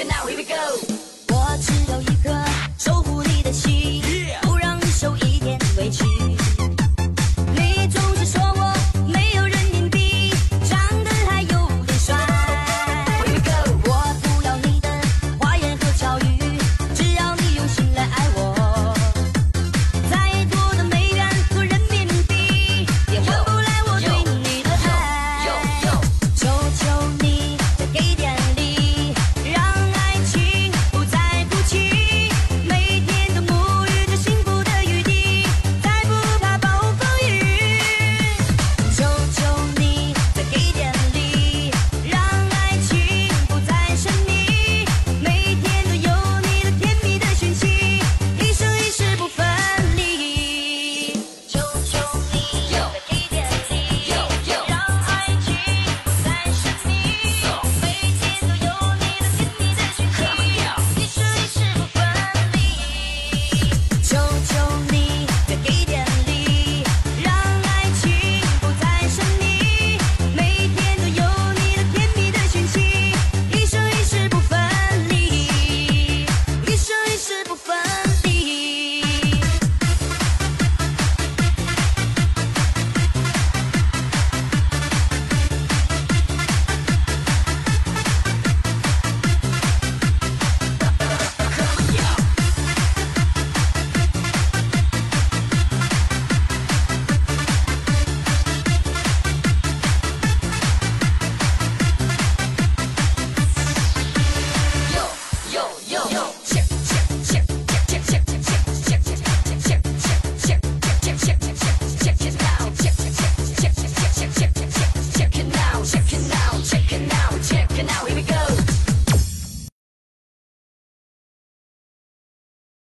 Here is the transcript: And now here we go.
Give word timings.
And 0.00 0.08
now 0.08 0.26
here 0.26 0.36
we 0.36 0.44
go. 0.44 0.67